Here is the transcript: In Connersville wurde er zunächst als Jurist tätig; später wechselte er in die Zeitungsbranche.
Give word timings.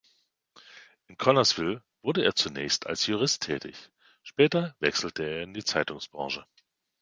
In 1.09 1.17
Connersville 1.19 1.83
wurde 2.01 2.23
er 2.25 2.33
zunächst 2.33 2.87
als 2.87 3.05
Jurist 3.05 3.43
tätig; 3.43 3.91
später 4.23 4.75
wechselte 4.79 5.23
er 5.23 5.43
in 5.43 5.53
die 5.53 5.63
Zeitungsbranche. 5.63 6.43